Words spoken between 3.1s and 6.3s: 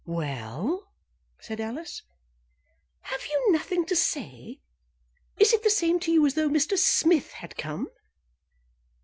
you nothing to say? Is it the same to you